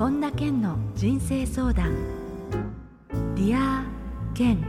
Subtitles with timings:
[0.00, 1.94] 本田健の人生相談。
[3.34, 4.64] Dear Ken。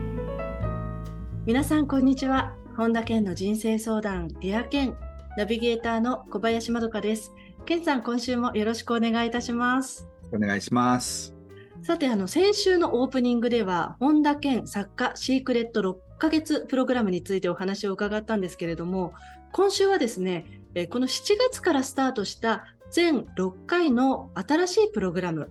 [1.45, 2.53] 皆さんこんにちは。
[2.75, 4.93] 本田健の人生相談 Dear Ken。
[5.37, 7.31] ナビゲーターの小林まどかです。
[7.65, 10.05] 健さん今週もよろしくお願いいたします。
[10.33, 11.33] お願いします。
[11.81, 19.13] さてあの先週のオープニングでは本田健作家シークレット6ヶ月プログラムについてお話を伺ったんですけれども
[19.53, 25.49] 今週はですねこの7月からスタートした全6回の新しいプログラム、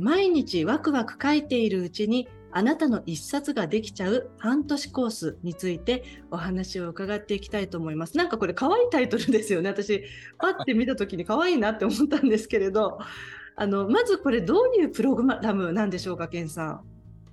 [0.00, 8.16] 毎日ワクワク書いているうちにあなたの一冊ができちゃう半年コースについてお話を伺っていきたいと思います。
[8.16, 9.70] なんかこれ可愛いタイトルですよね。
[9.70, 10.04] 私、
[10.38, 12.98] パッて見た時に可愛いなって思ったんですけれど、
[13.56, 16.80] あの、まずこれどういうプログラムなんでしょうか、ケンさん。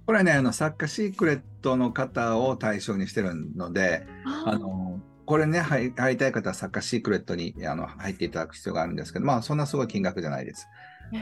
[0.05, 4.07] これね、あの、作家シークレットの方を対象にしてるので、
[4.45, 4.88] あの、
[5.29, 10.67] これね、入りたい方は作家シークレットにあの入っていただく必要があるんですけど、まあ、そんなすごい金額じゃないです。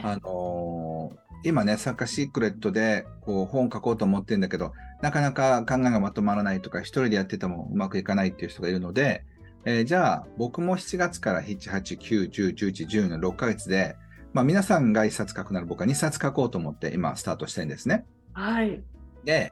[0.01, 9.25] あのー、今ね、作家シークレットでこう本書こうと思ってるんだけど、なかなか考えがまとまらないとか、一人でやっててもうまくいかないっていう人がいるので、
[9.65, 13.97] えー、じゃあ、僕も7月から7、8、9、10、11、12の6ヶ月で、
[14.31, 18.05] まあ、皆さんが1冊書くなら僕は2冊書こうと思って今スタートしてるんですね。
[18.31, 18.81] はい。
[19.25, 19.51] で、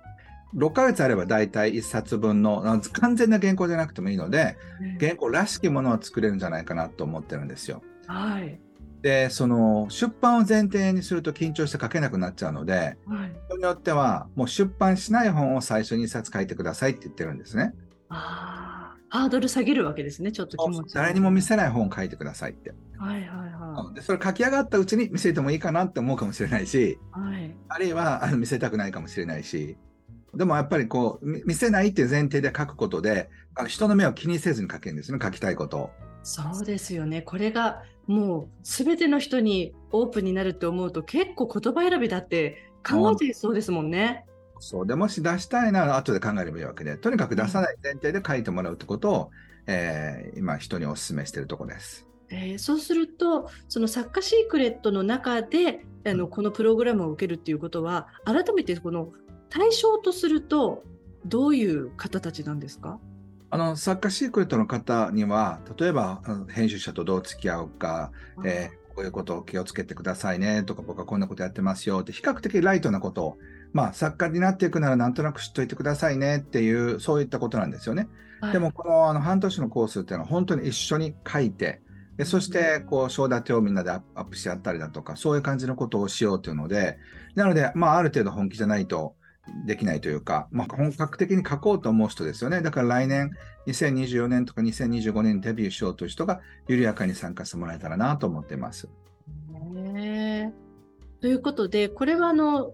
[0.54, 4.58] 6ヶ月あれば大体1冊分の完全な原稿じゃなくてもいいので、
[5.00, 7.82] 原稿らしきものを作れるんじゃないかなと思ってるんですよ。
[8.08, 8.60] はい。
[9.02, 17.74] で、その出版を前提にすると緊張して書けなくなっちゃうので、はい、人によってはもう出版しない本を最初に1冊書いてくださいって言ってるんですね。
[18.10, 20.96] ああ、ハードル下げるわけですね、ちょっと気持ち。
[20.96, 22.74] 誰にも見せない本を書いてくださいって。
[22.98, 23.96] はいはいはい。
[23.96, 29.78] で、それ書き上がったうちに見せてもいいかなって思うかもしれないし、はい、あるいはあの見せたくないかもしれないし、
[30.36, 33.30] でもやっぱりこう、見せないっていう前提で書くことで、
[33.68, 35.90] 人の目を気にせずに書けるんですね、書きたいことを。
[36.24, 37.22] そうですよね。
[37.22, 44.26] これがもう全ての人にオープンになるって思うと結構言葉選びだって考えてそうですもんね。
[44.60, 49.32] そうでもし出したいなら後で考えればいいわけで、とにかく出さない前提で書いてもらうってことを、
[49.68, 52.08] えー、今人にお勧めしているところです。
[52.30, 59.12] えー、そうするとその作家シークレットの中であのこのプログラムを受けるっていうことは改めてこの
[59.56, 60.84] 対象とすると
[61.26, 63.00] どういう方たちなんですか？
[63.50, 68.12] あの作家シークレットの方には例えば編集者とどう付き合うか、
[68.44, 73.38] えー、こういうことを気をつけてくださいねとか僕はこんなことやってますよって比較的ライトなことを、
[73.72, 78.10] まあ、作家になっていくならなんとなく知っといてくださいねっていうそういったことなんですよね。
[78.42, 81.82] はい、でもこのあの半年のコースっていうのは本当に一緒に書いて
[82.18, 86.98] でそして、こう、章立てをみんなでアップし合ったりだとか、そういう感じのことをしようというので、
[87.36, 89.16] なので、まあ、ある程度本気じゃないと、
[89.66, 92.62] できないというか、まあ、本格的に書こうと思う人ですよね。
[92.62, 93.32] だから来年、
[93.68, 98.90] 2024年とか2025年にデビューしようという人が緩やかに参加してもらえたらなと思っています。
[99.72, 100.54] ね
[101.22, 102.74] ということで、これはあの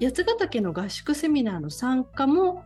[0.00, 2.64] 八ヶ岳の合宿セミナーの参加も、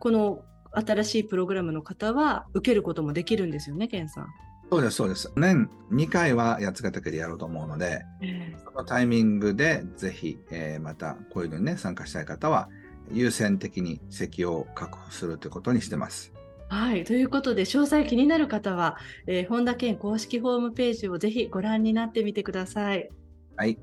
[0.00, 4.26] この新しいプログラムの方は受けることもできるんですよね、ケンさん。
[4.70, 5.32] そうです、そうです。
[5.36, 12.68] 年2回は八ヶ岳でやろうと思うので、えー、そのタイミングでぜひ、えー、またこういうのにね、参加したい方は、
[13.12, 16.32] 優先的に席を確保するということにしてます。
[16.68, 17.04] はい。
[17.04, 18.96] ということで、詳細気になる方は、
[19.26, 23.08] えー、本田健公式ホームページをぜひご覧になってみてください。
[23.56, 23.78] はい。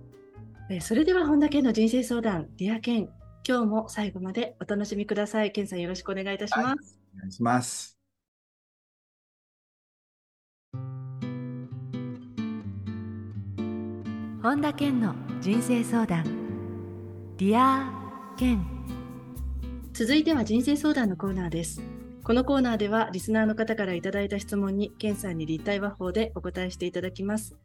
[0.69, 3.09] えー、それでは、本田健の人生相談、 Dear Ken、
[3.47, 5.51] 今日も最後までお楽しみください。
[5.51, 6.65] 健さんよろしくお願いいたします。
[6.65, 6.75] はい、
[7.15, 7.97] お願いします。
[14.41, 16.25] 本田健の人生相談、
[17.37, 18.72] Dear Ken。
[19.93, 21.79] 続いては人生相談のコーナーです。
[22.23, 27.55] このコーナーではリスナーの方からいただいた質問にケンさんに立体話法でお答えしていただきます。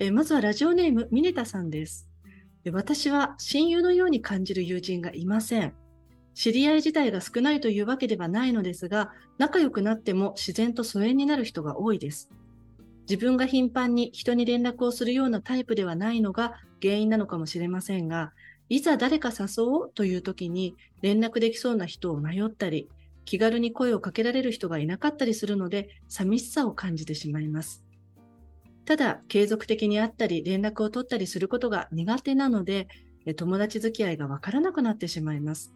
[0.00, 2.08] えまずはラジオネームミネタさんです。
[2.72, 5.72] 私は親友のように感じる友人がいません。
[6.34, 12.28] 知り合い自体が少ないというわけではないのですが、仲良くなっても自然と疎遠になる人が多いです。
[13.08, 18.32] 自分が頻繁に人に連絡をするようなタイプではないのが原因なのかもしれませんが、
[18.68, 22.88] いざ誰か誘おうという時に連絡できそうな人を迷ったり、
[23.24, 27.84] 気軽に声をかけられる人がいなかったりするので、寂しさを感じてしまいます。
[28.84, 32.88] ただ、継続的に会ったり連絡を取ったりすることが苦手なので、
[33.36, 35.74] 友達付き合いがわからなくなってしまいます。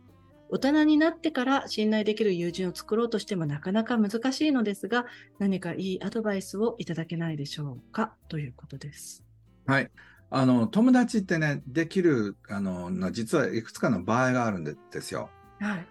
[0.49, 5.07] 大人になってから信頼できる友人を作ろうとしてもなかなか難しいのですが、
[5.39, 9.25] 何かいいアドバイスをいただけないでしょうかということです。
[9.67, 9.91] はい。
[10.35, 15.29] あの、友達ってね、できる、あの、実はいくつかの場合があるんですよ。
[15.61, 15.87] はい。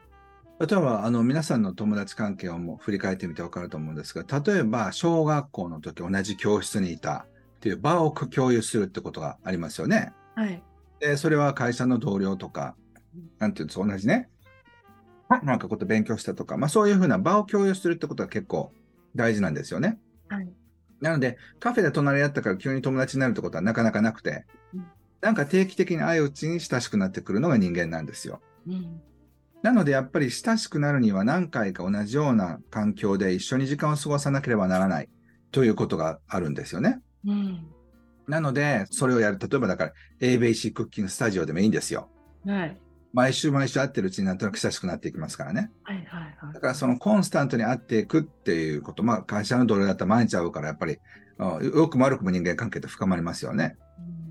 [0.60, 7.28] 例えば、あの、皆さんの友達関係をも振り返ってみてわかると思うんですが、例えば、小学校の時同じ教室にいた
[7.58, 10.12] っていう場を共有するってことがありますよね。
[10.36, 10.64] はい。
[11.00, 12.76] で、それは会社の同僚とか、
[13.38, 14.28] なんていうんですか、同じね、
[15.44, 18.72] なんかこと勉強したとか、まあそういうふうな場を共有するってことは結構
[19.16, 20.00] 大事なんですよね。
[20.30, 20.52] はい。
[21.02, 24.86] なので、カフェで隣り合ったから急に友達になるってことはなかなかなくて、うん
[25.22, 28.42] なんか定期的に相打ちに親しくなってくるのが人間なんですよ。
[28.68, 29.02] うん。
[29.62, 35.10] なので、やっぱり親しくなるには何回か同じような環境で一緒に時間を過ごさなければならない
[35.52, 37.00] ということがあるんですよね。
[37.26, 37.68] うん。
[38.28, 39.38] なので、それをやる。
[39.38, 42.10] 例えばだから、ABC クッキングスタジオでもいいんですよ。
[42.46, 42.82] はい。
[43.14, 45.72] 毎週毎週会ってるうちになんとなく親しくなっていきますからね。
[45.84, 46.06] はいはい
[46.40, 46.54] はい。
[46.54, 51.02] だからそのコンスタントに会っていくっていうこと、まあ会社の同僚だったら毎日会うからやっぱり、うん
[51.76, 53.76] よくも悪くも人間関係って深まりますよね。
[54.00, 54.22] うん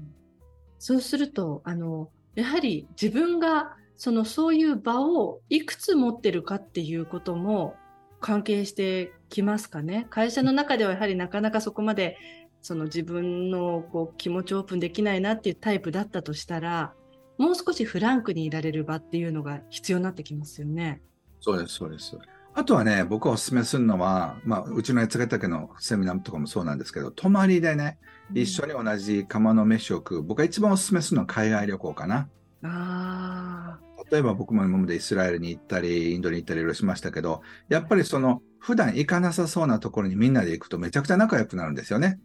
[0.80, 7.76] そうすると、あの、やはり自分が、その、そういう場をいくつ持ってるかっていうことも
[8.18, 10.06] 関係してきますかね。
[10.08, 12.16] 会社の中ではやはりなかなかそこまで、
[12.62, 16.94] その自分のこう気持ちをオープンできないなっていうタイプだったとしたら、
[17.40, 21.00] もう少しフランクにいられる場っていうのが必要になってきますよね。
[21.40, 22.19] そうです、そうです。
[22.52, 27.96] あとはね、僕がお勧めするのは、まあ、うちの八ヶ岳のセミナーとかもそうなんですけど、泊まりでね、
[28.34, 30.22] 一緒に同じ釜の飯を食う。
[30.22, 32.28] 僕が一番お勧めするのは海外旅行かな。
[32.62, 33.78] あ
[34.10, 37.40] 例えば僕も今までイスラエルに行ったり、インドに行ったりいろいろしましたけど、
[37.70, 42.20] やっぱりその、普段行かなさそうなところにみんなで行くとめちゃくちゃ仲良くなるんですよね。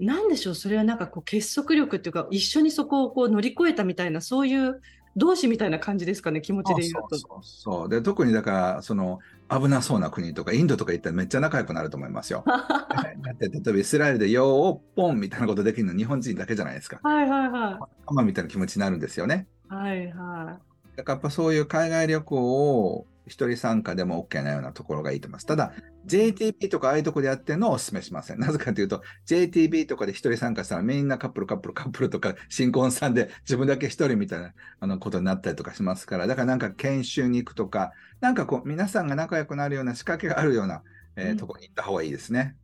[0.00, 4.80] あ、なんでしょう、それはなんかこう結束力っていうか、一緒にそこをこう乗り越えたみたいな、そういう
[5.16, 7.16] 同志みたいな感じですかね、気持ちで言うと。
[7.16, 9.18] そうそうそうで特にだからその
[9.48, 12.44] 危なそうな国とかインドとか行ったらめっちゃ仲良くなると思いますよ。
[12.46, 17.00] だって例えばイスラエルで「よーポン」みたいなことできるの日本人だけじゃないですか。
[17.02, 19.46] はいはいはマみたいな気持ちになるんですよね。
[19.70, 19.74] い。
[19.74, 20.60] はいは
[20.96, 25.46] だからやっぱそういう海外旅行を一人参加でも OK なようなところがいいと思います。
[25.46, 25.72] ただ
[26.08, 28.40] JTB とかああいうところでやってるのをお勧めしません。
[28.40, 40.82] なぜかというと JTB とかで一人参加したらみんなカップルカップルカップルとか新婚さんで自分だけ一人みたいなあのことになったりとかしますから、だからなんか研修に行くとか、なんかこう皆さんが仲良くなるような仕掛けがあるような、
[41.16, 42.56] えーうんところに行った方がいいですね。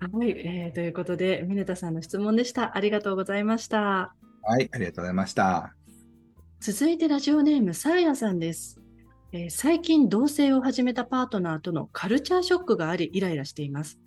[0.00, 2.76] はい、えーということで、ミネタさんの質問でした。
[2.76, 4.14] ありがとうございました。
[4.42, 5.74] はい、ありがとうございました。
[6.60, 8.79] 続いてラジオネーム、サーヤさんです。
[9.32, 14.00] えー最近同棲を始めたパートナーとのカルチャーショックがありイライラしています。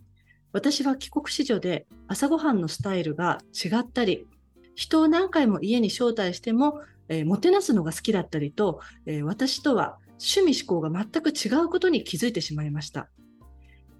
[0.51, 4.27] 私は帰国子女で朝ごはんのスタイルが違ったり、
[4.75, 13.07] 人を何回も家に招待しても、えーもてなすのが好きだったりと、えー私とは趣味思考が全く違うことに気づいてしまいました。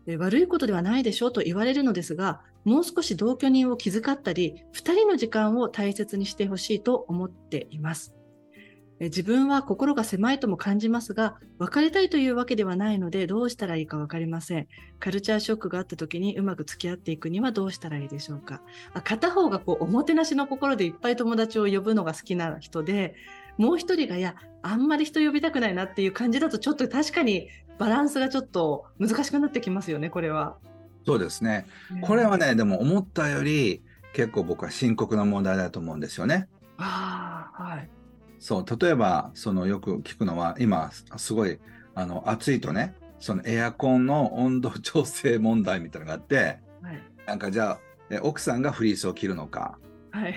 [0.08, 8.14] えー悪いことではないでしょうと言われるのですが、もう少し同居人を気遣ったり、二人の時間を大切にしてほしいと思っています。
[9.03, 14.67] え自分は心が狭いとも感じますが、別れたいというわけではないので、どうしたらいいか分かりません。
[15.00, 18.61] カルチャーショックがあった時にうまく付き合っていくにはどうしたらいいでしょうか。
[18.94, 23.15] あ片方がこうおもてなしの心でいっぱい友達を呼ぶのが好きな人で、
[23.57, 30.55] もう一人がいや、あんまり人呼びたくないなっていう感じだと、ちょっと確かにバランスがちょっと難しくなってきますよね、これは。
[31.05, 31.65] そうですね。
[32.03, 33.81] これはね、でも思ったより
[34.13, 36.47] 結構僕は深刻な問題だと思うんですよね。
[36.77, 37.89] ああ、はい。
[38.44, 41.60] そう、例えば、そのよく聞くのは、今、すごい、
[41.95, 47.01] あの、暑いとね、そのエアコンの温度調整問題みたいなのがあって、はい。
[47.25, 47.80] なんかじゃあ、
[48.10, 49.80] え奥さんがフリースを着るのか、
[50.12, 50.36] はい。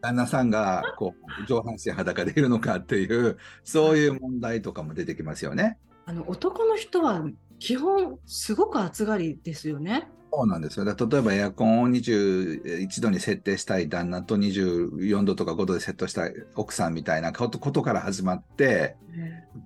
[0.00, 5.78] 旦那さんがこう上半身裸でいるのかっていう、そういう問題とかも出てきますよね。
[6.04, 7.24] あの男の人は
[7.60, 10.08] 基本すごく暑がりですよね。
[10.32, 10.84] そうなんですよ。
[10.84, 18.96] 例えばエアコンを21度に設定したい旦那と24度とか5度でセットしたい奥さんみたいなことことから始まって、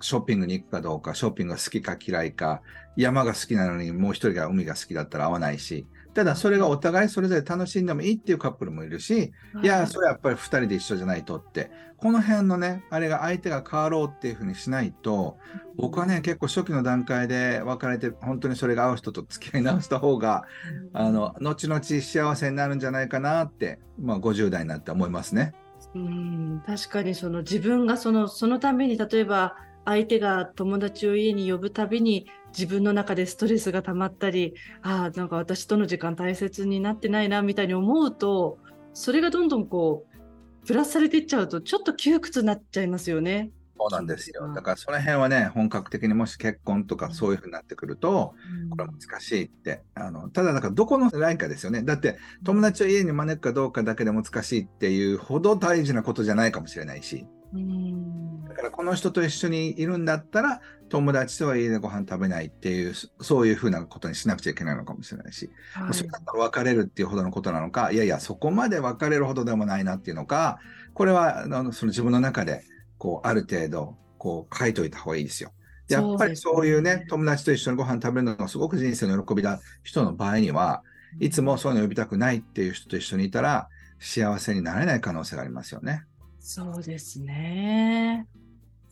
[0.01, 2.63] ショッピングに行くかどうか、ショッピングが好きか嫌いか、
[2.97, 15.39] 山が好きなのにもう一人が海が好きだったら合わないし、ただそれがお互いそれぞれ楽しんでもいいっていうカップルもいるし、いや、それはやっぱり2人で一緒じゃないとって、この辺のね、あれが相手が変わろうっていうふうにしないと、
[15.77, 20.45] 僕はね、結構初期の段階で別れて、本当にそれが合う人と付き合い直した方が、
[20.93, 25.55] あの、後々幸せになるんじゃないかなって、まあ50代になって思いますね。
[25.95, 32.27] うん、確かにその自分がそのそのために例えば相手が友達を家に呼ぶたびに
[32.57, 38.59] 自分の中でストレスが溜まったりああなんか私との時間大切になってないなみたいに思うと
[38.93, 43.51] それがどんどんこうプラスされていっちゃうとちょっと窮屈になっちゃいますよね。
[43.81, 44.45] そうなんですよ。
[44.45, 48.35] うんだからその辺はね、本格的にもし結婚とかそういうふうになってくると、
[48.69, 49.83] これは難しいって。
[49.95, 51.83] あの、ただだからどこのラインかですよね。
[51.83, 57.27] だって友達を家に招くかどうかだけで難しいっていうほど大事なことじゃないかもしれないし。
[57.53, 58.45] うん。
[58.45, 70.59] だからこの人と一緒にいるんだったら、友達とは家でご飯食べないっていう、そういうふうなことにしなくちゃいけないのかもしれないし、はい、それだったら別れるっていうほどのことなのか、いやいや、そこまで別れるほどでもないなっていうのか、
[70.95, 72.65] これはあのその自分の中で、
[72.99, 75.53] こう、ある程度、こう、書いといた方がいいですよ。
[75.89, 80.83] やっぱりそういうね、友達と一緒にご飯食べるのがすごく人生の喜びだ人の場合には、
[81.19, 86.05] いつもそういうの呼びたくないっていう人と一緒にいたら、幸せになれない可能性がありますよね。
[86.53, 88.27] そうですね。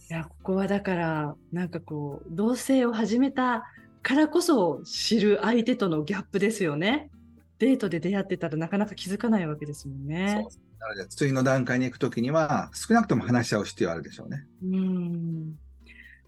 [0.09, 3.65] いや、ここはだから、なんかこう、同棲を始めた
[4.01, 7.11] からこそ知る相手とのギャップですよね。
[7.59, 10.47] デートで出会ってたらなかなか気づかないわけですもんね。
[10.79, 14.47] なので、次の段階に行くときには、少なくとも話し合う必要あるでしょうね。
[14.63, 15.59] うん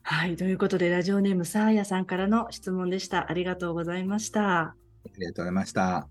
[0.02, 0.34] はい。
[0.34, 3.30] ということで、ラジオネームサーヤさんからの質問でした。
[3.30, 4.60] ありがとうございました。
[4.60, 4.74] あ
[5.16, 6.08] りがとうございました。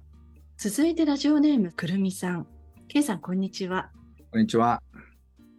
[0.55, 2.47] 続いて、ラジオネームくるみさん。
[2.88, 3.91] けいさん、こんにちは。
[4.31, 4.81] こんにちは。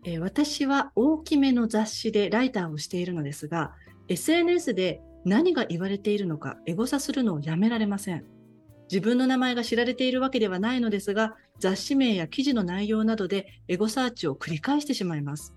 [0.05, 3.75] えー、私は大きめの雑誌でライターをしているのですが、
[4.09, 8.25] SNS で何が言われているのかエゴサするのをやめられません。
[8.91, 15.55] 自分の名前が知られているわけではないのですが、雑誌名や記事の内容などでエゴサーチを繰り返してしまいます。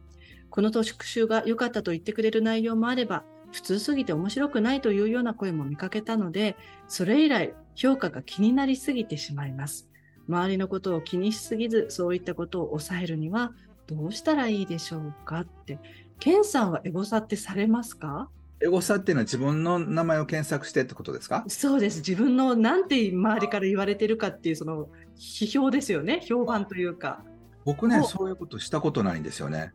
[0.49, 6.57] この特集が良かったと言ってくれる内容もあれば、普通すぎて面白くないというような声も見かけたので、
[6.87, 9.89] それ以来評価が気になりすぎてしまいます。
[10.27, 13.53] 周りのことを気にしすぎず、そういったことを抑えるには
[13.87, 15.79] どうしたらいいでしょうかって。
[16.19, 18.29] ケンさんはエゴサってされますか？
[18.61, 21.43] エゴサっていうのは自分の名前を検索してってことですか？
[21.47, 21.97] そうです。
[21.97, 24.87] 自分のなんて周りから言われてるかっていうその
[25.17, 26.21] 批評ですよね。
[26.27, 27.23] 評判というか。
[27.65, 29.73] 僕ね、そういうことしたことないんですよね。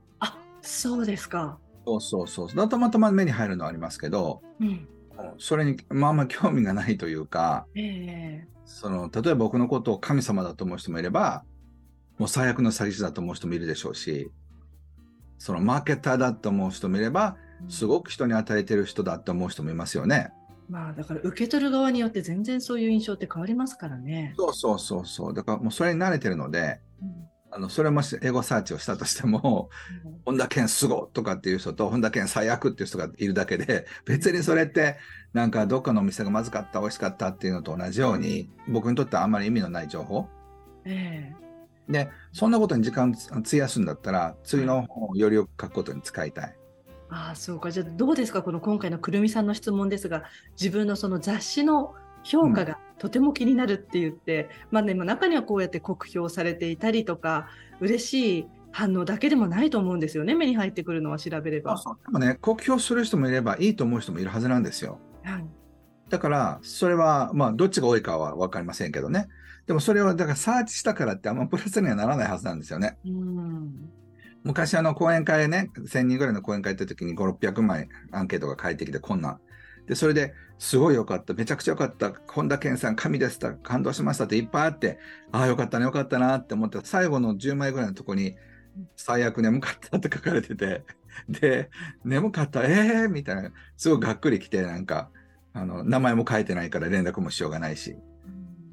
[0.60, 1.58] そうですか。
[1.86, 2.54] そうそうそう。
[2.54, 4.86] だたまたま目に入るのはありますけど、うん、
[5.38, 11.44] それにまあまあ興味がないというか、えー、その例えば僕のことを神様だと思う人もいれば、
[12.18, 14.30] もう最悪の詐欺師だと思う人もいるでしょうし、
[15.38, 17.36] そのマーケターだと思う人もいれば、
[17.68, 20.32] すごく人に与えてる人だと思う人もいますよね。
[20.68, 24.34] まあだから受け取る側によって全然そういう印象って変わりますからね。
[24.36, 25.34] そうそうそうそう。
[25.34, 29.70] だからもうそれに慣れてるので、うんあのそれもしエゴサーチをしたとしても、
[30.24, 34.96] 本田健すごとかっていう人と、本田健最悪っていう人がいるだけで、別にそれって、
[35.32, 40.28] なんかどっかのお店がまずかった、美味しかったっていうのと同じように、僕にとってはあんまり意味のない情報。
[40.84, 41.47] えー、
[41.88, 46.56] で、そんなことに時間費やすんだったら、次の本をよりよく書くことに使いたい。
[47.10, 47.70] ああ、そうか。
[47.70, 48.42] じゃあどうですか？
[48.42, 50.24] この今回のくるみさんの質問ですが、
[50.60, 57.48] 自分のその雑誌の評価がとても気になるって言って、うん、まあね、中にはこうやって酷評されていたりとか、
[57.80, 61.78] 嬉しい反応だけでもないと思うんですよね、目に入ってくるのは調べれば。
[61.78, 64.98] そうそうでもね、酷評する人もいれば、いいと思う人もいるはずなんですよ。
[65.24, 65.46] はい、
[66.10, 69.28] だから、それは、まあ、どっちが多いかは分かりませんけどね。
[69.68, 72.96] でもそれを、だからサーチしたからってあんまプラスにはならないはずなんですよね。
[73.04, 73.90] うん
[74.44, 79.40] 昔あの講演会ね、1000人ぐらいの講演会行った時に5、600枚アンケートが返ってきて、こんな
[79.86, 84.98] で、それですごい良かった、めちゃくちゃ良かった、本田健さん、神でした、感動しましたっていっぱいあって、
[85.32, 88.36] ああ、よかったね、よかったなって思って、最後の10枚ぐらいのとこに、
[88.96, 90.84] 最悪眠かったって書かれてて、
[91.28, 91.70] で、
[92.04, 95.10] 眠かった、えーみたいな、すごいがっくりきて、なんか、
[95.52, 97.96] あの、名前も書いてないから連絡もしようがないし。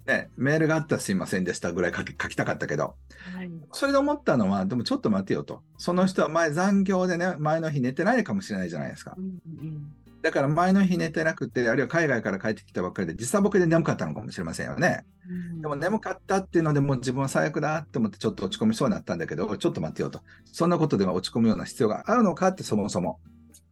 [0.05, 2.95] ね、メールがあったらすいませんでしたぐらい書き書きたかったけど、
[3.35, 5.63] はい、それで思ったのは、でもちょっと待てよと。
[5.77, 9.15] その人は前残業でね、前の日寝てないかもしれないじゃないですか。
[9.17, 9.95] うんうん
[10.25, 15.05] だから前の日寝てなくて、あるいは海外から帰ってきたばっかりで、時差ボケで眠かったのかもしれませんよね。
[15.29, 20.21] うん、でも眠かったっていうので、もう自分は最悪だって思ってちょっと落ち込みそうになったんだけど、ちょっと待ってよと。
[20.51, 23.19] そんなことでは落ち込むような必要があるのかって、そもそも。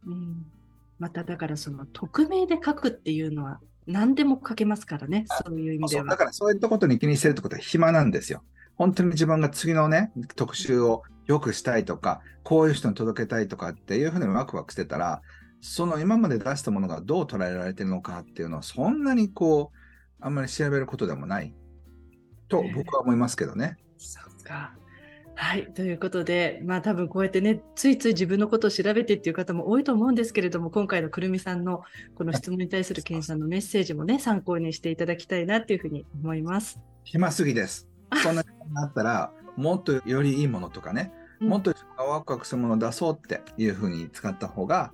[0.06, 0.46] うん、
[1.00, 6.06] まただからその匿名で書くっていうのは何でも書けますからね、そういう意味では。
[6.06, 8.42] だからそういったことに気にしてるってことは暇なんですよ。
[8.76, 15.22] 本当に自分が次のね、特集を良くしたいとか、こういう人に届けたいとかっていうふうにワクワクしてたら、
[15.60, 19.76] その今まで出したものがどう捉えられてるのかっていうのは、そんなにこう、
[20.20, 21.54] あんまり調べることでもない
[22.48, 23.76] と僕は思いますけどね。
[23.78, 24.74] えー、そうか。
[25.36, 25.66] はい。
[25.74, 31.82] ということで、まあ多分こうやってね、ついつい自分のことを調べてっていう方も多いと思うんですけれども、今回のくるみさんの
[32.14, 36.78] この質問に対するケンさんのメッセージもね、参考にしていただきたいなっていうふうに思います。
[37.04, 37.88] 暇すぎです。
[38.22, 44.92] そんなになったら、もっとよりいいものとかね、もっとワクワクするものを出そうっていうふうに使った方が、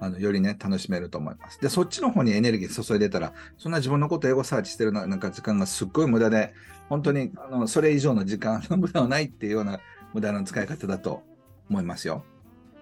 [0.00, 1.60] あのよりね、楽しめると思います。
[1.60, 6.54] で、そっちの方にエネルギー注いでたら、そんな自分のこと英語サーチしてるなんか時間がすっごい無駄で、
[6.88, 9.80] 本当にあのそれ以上の時間の無駄はないっていうような
[10.14, 11.22] 無駄な使い方だと
[11.68, 12.24] 思いますよ。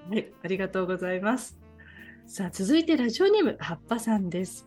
[0.08, 1.58] はい、ありがとうございます。
[2.26, 4.66] さあ、続いてラジオネーム、はっぱさんです。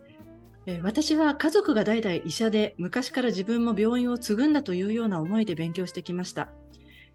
[0.65, 6.49] え私は家族が代々医者で昔から自分も病院を継ぐんだというような思いで勉強してきました。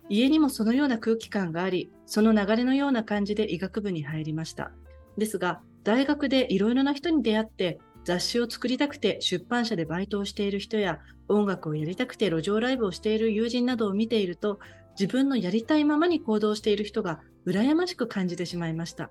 [0.08, 4.72] 家にもそのような空気感があり、その流れのような感じで医学部に入りました。
[5.16, 14.58] ですが、大学でいろいろな人に出会って、雑誌を作りたくて出版社でバイトをしている人や、音楽をやりたくて路上ライブをしている友人などを見ていると、
[14.98, 19.10] 自分のやりたいままに行動している人が羨ましく感じてしまいました。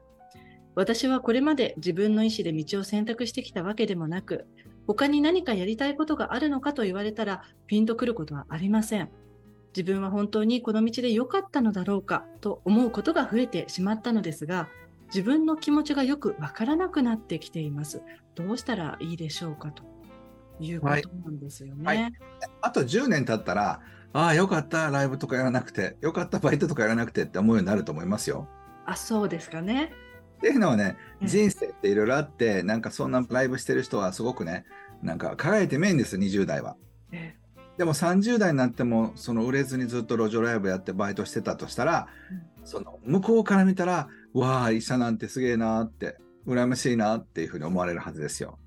[0.76, 4.46] 私はこれまで自分の意思で道を選択してきたわけでもなく、
[4.88, 9.10] 他に何かやりたいことがあるのかと言われたらピンとくることはありません。
[9.76, 14.70] 自分は本当にこの道で良かったのだろうかと思うことが増えてしまったのですが、
[15.14, 18.02] 自分の気持ちがよくわからなくなってきています。
[18.36, 19.84] どうしたらいいでしょうかと
[20.60, 20.94] いうこと
[21.26, 21.86] なんですよね。
[21.86, 22.14] はいはい、
[22.62, 23.82] あと10年経ったら、
[24.14, 28.48] ああ、よかった、ライブとかやらなくて、よかった、バイトとかやらなくてって思うようになると思いますよ。
[28.86, 29.92] あ、そうですかね。
[30.38, 34.66] っていうのはね、人生っていろいろあって、なんかそんなライブしてる人はすごくね、
[35.02, 36.76] なんか輝いてメインです、20代は。
[37.78, 42.08] でも30代になっても、その売れずにずっと路上ライブやってバイトしてたとしたら、
[42.60, 48.60] うん、その向こうから見たら、わあ、医者なんてすげえなって、羨ましいなっていうふうに思われるはずですよ。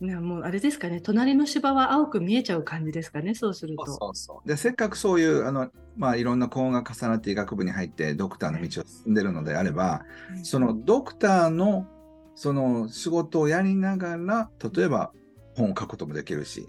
[0.00, 3.86] ね、もうあれですかね、隣の芝は青く見えちゃう感じですかね、そうすると。
[3.86, 10.04] そうそうで、せっかくそういうあの、まあ、いろんな高音が重なって医学部に入ってドクターの道を進んでるのであれば、
[10.42, 11.86] そのドクターの
[12.34, 15.12] その仕事をやりながら、例えば
[15.56, 16.66] 本を書くこともできるし、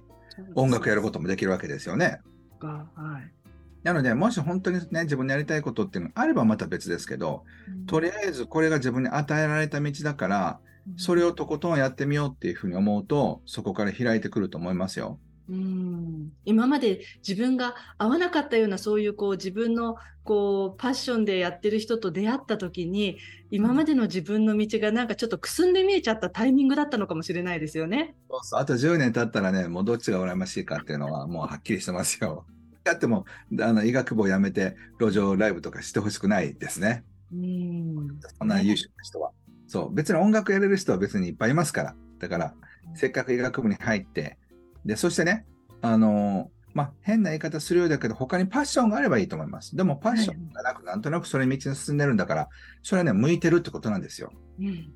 [0.55, 2.21] 音楽やることもできるわけですよね。
[2.61, 3.42] はい、
[3.83, 10.59] なので、もし本当にね、自分のやりたいことっていうのがあればまた別ですけど、うん、とりあえずこれが自分に与えられた道だから、
[10.97, 15.19] それをとことんやってみようっていうふうに思うと、そこから開いてくると思いますよ。
[15.49, 23.17] うん今まで自分が合わなかったようなそういうこう自分のこうパッションでやってる人と出会った時に
[23.51, 28.15] 今までの自分の道がなんかちょっとくすんで見えちゃったタイミングだったのかもしれないですよね。
[28.29, 32.45] そうそうあと10年経ったらねもうどっちが羨ましいかっていうのはもうはっきりしてますよ。
[32.83, 33.25] だっても
[33.61, 37.03] あの医学部を辞めて路上ライブとかしてほしくないですね。
[37.31, 39.31] うんそんな優秀な人は。
[39.67, 41.95] そう、別に音楽やれる人は別にいっぱいいますから。
[42.19, 42.53] だから、
[42.93, 44.37] せっかく医学部に入って、
[44.85, 45.45] で、そしてね、
[45.81, 49.75] あのー、まあ、変な言い方するようだけど、他にパッションがあればいいと思います。
[49.75, 52.49] でも、パッションがなく、なんとなくそれ道に進んでるんだから、
[52.83, 54.31] それはね、向いてるってことなんですよ。
[54.59, 54.93] うん。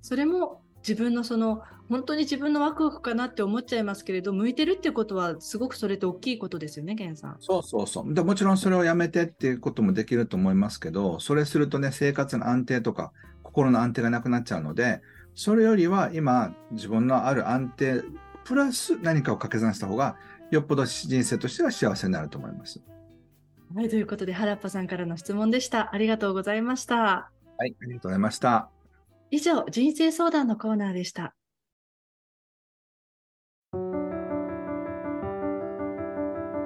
[0.00, 7.36] それも自分のその、本当に自分のワクワクかなって思っちゃいますけれど、向いてるってことは、すごくそれって大きいことですよね、源さん。
[7.40, 8.14] そうそうそう。
[8.14, 15.00] でもちろんそれをやめてっていうこともできると思いますけど、それするとね、生活の安定とか、心の安定がなくなっちゃうので、
[15.34, 18.02] それよりは今、自分のある安定、
[18.44, 20.16] プラス何かを掛け算した方が、
[20.50, 22.82] よっぽど人生としては幸せになると思います。
[23.74, 25.94] はい、ということで、原っぱさんからの質問でした。
[25.94, 26.96] ありがとうございました。
[26.96, 28.73] はい、ありがとうございました。
[29.34, 31.34] 以上、人生相談のコーナーでした。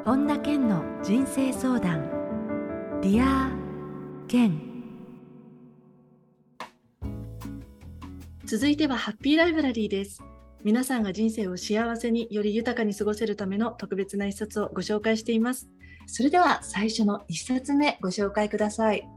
[0.04, 3.00] 本田健の人生相談。
[3.00, 4.61] Dear Ken
[8.44, 10.22] 続いてはハッピーライブラリーです。
[10.62, 15.70] 皆さんが人生を幸せにより豊かに過ごせるための特別な一冊をご紹介しています。
[16.07, 19.09] それでは最初の一冊目ご紹介ください。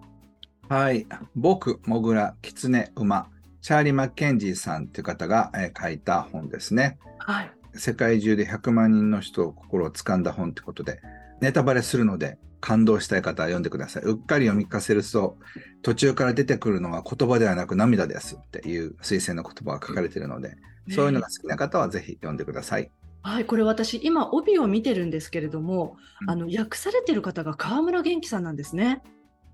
[0.69, 1.05] はい。
[1.35, 3.29] 僕、モグラ、キツネ、馬、
[3.61, 6.97] チャーリー・マッケンジーさんという方が、えー、書いた本ですね。
[7.19, 7.51] はい。
[7.73, 10.99] 世界中で100万人の人を心を掴んだ本ってことで、
[11.41, 14.03] ネタバレするので、感動したい方は読んでください。
[14.03, 15.37] うっかり読み聞かせると、
[15.81, 20.55] 途中から出てくるのは言葉ではなく涙ですっていう推薦の言葉が書かれているので、
[20.89, 22.91] そういうのが好きな方はぜひ読んでください。
[23.23, 29.03] はい、これ私、今、帯を見てるんですけれども、うん、あの訳されてる方が川村元気さんなんですね。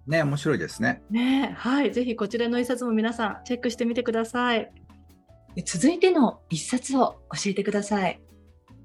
[0.08, 1.04] ね、面白いですね。
[1.10, 4.72] ね、はい、ぜひこちらの一冊も皆さんチェックしてみてください。
[5.66, 8.22] 続いての一冊を教えてください。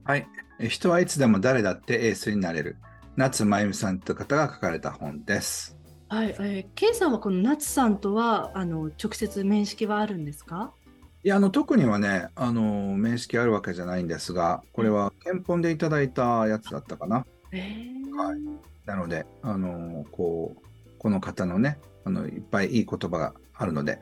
[0.04, 0.26] はい、
[0.68, 2.76] 人はいつでも誰だってエースになれる。
[3.14, 5.78] 夏真由美さんという方が書かれた本です。
[6.08, 10.72] はい、えー、ケンさんはこの夏さんとはあの直接面識はあるんですか？
[11.22, 12.62] いやあの特にはねあの
[12.96, 17.24] 面識あるわけじゃないんですがこれは憲本でいただいたやつだったかな。
[17.52, 18.40] えー、はい、
[18.86, 20.66] なのであのこう
[21.02, 23.98] この方のねあのいっぱいいい言葉があるので、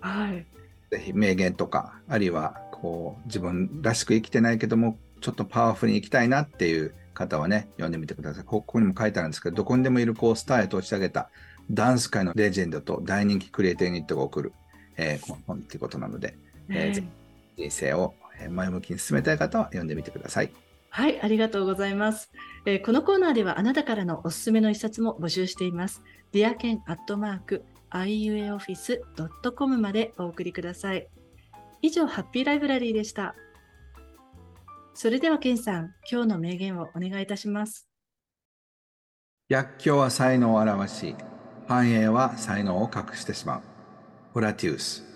[0.00, 0.44] はい、
[0.90, 8.44] ぜひ名言とかあるいはこう自分らしく生きてないけどもちょっとパワフルに生きたいなっていう方はね、読んでみてください。
[8.44, 11.30] ここにも書いてあるんですけど、どこにでもいるこうスターへと押し上げた
[11.70, 14.52] ダンス界のレジェンドと大人気クリエイティブユニットが送る、
[14.96, 16.36] えー、本っていうことなので、
[16.68, 17.04] えー、
[17.56, 18.14] 人生を
[18.50, 20.52] 前向きに進めたい方は読んでみてください。
[20.94, 22.30] はい、ありがとうございます。
[22.66, 26.02] えー、このコーナーではあなたからのおすすめの一冊も募集しています。
[26.32, 31.08] ディアケンアットマーク iuaoffice.com までお送りください。
[31.80, 33.34] 以上、ハッピーライブラリーでした。
[34.92, 37.88] それでは、ケンさん、今日の名言をお願いいたします。
[39.48, 41.16] 逆境は才能を表し、
[41.68, 43.62] 繁栄は才能を隠してしまう。
[44.34, 45.11] ホラティウス。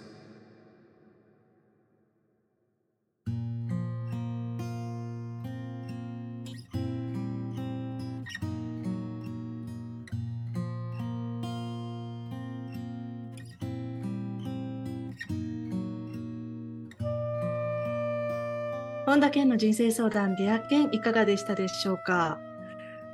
[19.07, 22.41] 本田健の人生相談デア健いかがでしたでしょうか？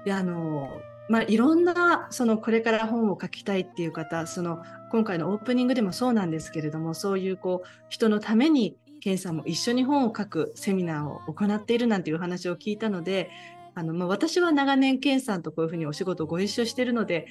[0.06, 13.28] いやあのまあ、いろんなそのこれから本を書きたいっていう方その今回のオープニングでもそうなんですけれどもそういうこう人のために健さんも一緒に本を書くセミナーを行っているなんていう話を聞いたので
[13.74, 17.26] あの、まあ、私は長年健さんとこういうふうにお仕事をご一緒しているので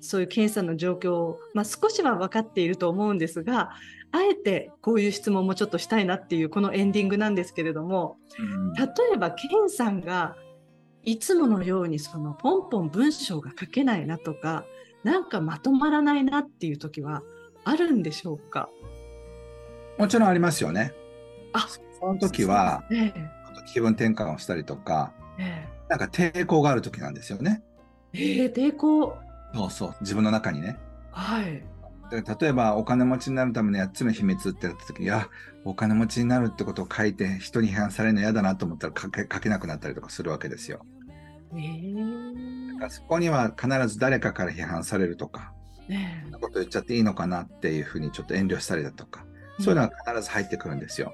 [0.00, 3.70] そういう健さんの状況を、まあ、少しは分かっていると思うんですが
[4.12, 8.16] あえてこういう質問もちょっとしたいなっていうこのエンディングなんですけれども、
[8.76, 10.36] 例えば健さんが
[11.04, 14.64] いつものようにそのポンポン文章が書けないなとか、
[15.04, 17.22] なんかまとまらないなっていう時は
[17.64, 18.68] あるんでしょうか？
[19.96, 20.92] もちろんありますよね。
[21.52, 21.68] あ
[22.00, 23.30] その時は、ええ、
[23.72, 27.62] 気分転換をしたりとか、ええ、なんか抵抗がある時なんですよね。
[28.12, 29.16] ええー、抵抗
[29.54, 30.78] そうそう、自分の中にね。
[31.12, 31.62] はい。
[32.10, 35.28] 例えばお金持ちになるための8つの秘密ってやった時いや
[35.64, 40.84] お金持ちになるってことを書いて人に批判されるの嫌だなと思ったら書け書けなくなったりとかするわけですよ。
[41.52, 45.52] えー、そこには必ず誰かから批判されるとか、
[45.88, 49.24] ね、そんなこと言っちゃっていいのかなっていうふうにちょっと遠慮したりだとか、
[49.58, 51.12] うん、そういうのは必ず入ってくるんですよ。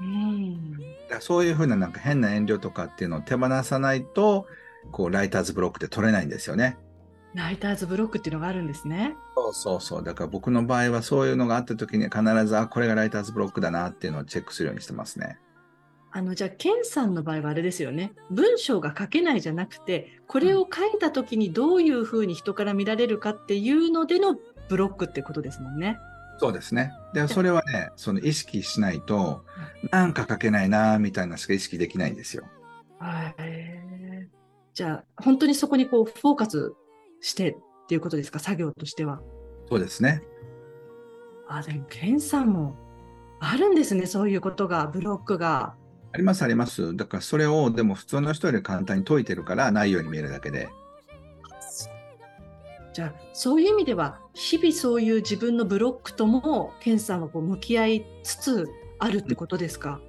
[0.00, 4.46] うん、だからそういうふうななんか変な遠慮とかっていうのを手放さないと
[4.90, 6.78] こうライターズブロックって取れないんですよね。
[7.34, 9.16] ライターズブロックっていうのがあるんですね。
[9.34, 10.04] そうそうそう。
[10.04, 15.38] だから僕の場合はそういうのがあった時に必ず、あ、これがライターズブロックだなっていうのをチェックするようにしてますね。
[16.12, 18.12] あの、じゃあ、ケンさんの場合はあれですよね。
[18.30, 24.36] 文章が書けないじゃなくて、これを書いた時にどういうふうに人から見られるかっていうのでの
[24.68, 25.98] ブロックってことですもんね。
[26.38, 26.92] そうですね。
[27.14, 29.44] で、それはね、その意識しないと、
[29.90, 32.44] なんか書けないな、みたいなしか意識できないんですよ。
[33.00, 33.34] はい。
[34.72, 36.74] じゃあ、本当にそこにこう、フォーカス
[37.24, 37.56] してっ
[37.88, 39.20] ていうことですか、作業としては。
[39.68, 40.22] そうですね。
[41.48, 42.76] あ、でも、ケンさんも
[43.40, 45.74] あるんですね、そういうことが、ブロックが。
[46.12, 46.94] あります、あります。
[46.94, 50.68] だから、それを、でも、普通の人より簡単に解いてるから、ないように見えるだけで。
[52.92, 60.00] じゃあ、そういう意味では、日々そういう自分のブロックとも、ケンさんはこう向き合いつつあるってことですか、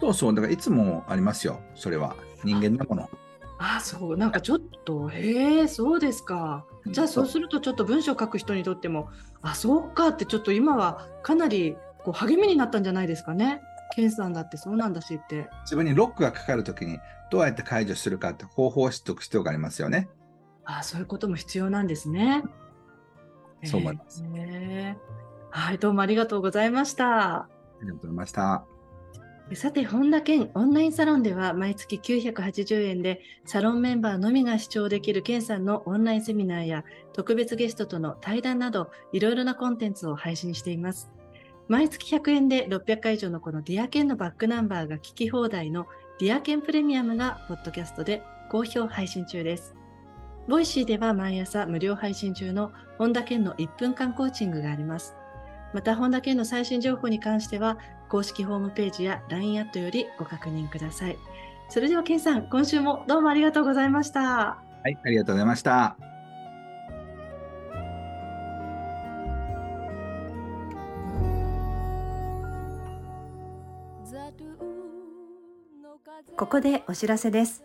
[0.00, 2.14] そうそう、だからいつもありますよ、それは。
[2.44, 3.10] 人間のもの。
[3.58, 6.64] あそうなんかちょっとへえそうですか。
[6.86, 9.10] じゃあそうするとちょっと文章を書く人にとっても
[9.42, 13.60] あそうかってちょっと今はかなりこう励みになったんじゃないですかね。
[13.94, 15.48] ケンさんだってそうなんだしって。
[15.62, 16.98] 自分にロックがかかるときに
[17.30, 20.08] どうやって解除するかって方法を知っておく必要がありますよね。
[20.64, 22.44] あそういうことも必要なんですね。
[23.64, 24.96] そう思います、えー、
[25.50, 27.34] はいどうもありがとうございました。
[27.34, 27.48] あ
[27.82, 28.77] りがとうございました
[29.54, 36.84] さて、本田健オンラインサロンでは毎月980円でサロンメンバーのみが視聴できる健さんのオンラインセミナーや
[37.14, 41.10] 特別ゲストとの対談などいろいろなコンテンツを配信しています。
[41.66, 45.86] 毎月100円で600回以上のこの Dear Kenのバックナンバーが聞き放題の
[46.20, 49.74] Dear Kenプレミアムがポッドキャストで好評配信中です。
[50.46, 55.14] Voicy では毎朝無料配信中の本田健の1分間コーチングがあります。
[55.74, 61.18] また、本田健の最新情報に関しては、公式ホームページや LINE アットよりご確認ください。
[61.68, 64.20] それでは、健さん、今週もどうもありがとうございました。
[64.20, 65.96] はい、ありがとうございました。
[76.36, 77.64] ここでお知らせです。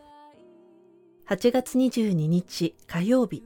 [1.30, 3.44] 8月22日火曜日、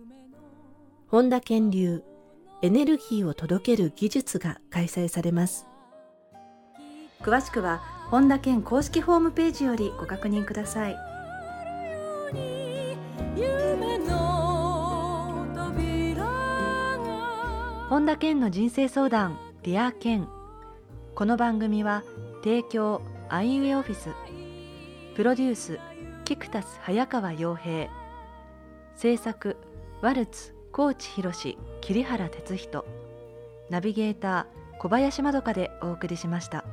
[1.08, 2.02] 本田健流
[2.64, 5.68] エネルギーを届ける技術が開催されます。
[7.22, 10.98] 詳しくは本田健公式ホームページよりご確認ください。
[17.90, 20.28] 本田健の人生相談 Dear Ken
[21.16, 22.04] この番組は
[22.44, 24.10] 提供アイウェイオフィス
[25.16, 25.80] プロデュース
[26.26, 27.90] キクタス早川洋平
[28.98, 29.56] 制作
[30.02, 31.32] ワルツ高知博
[31.82, 32.86] 桐原哲人
[33.70, 36.66] ナビゲーター小林まどかでお送りしました。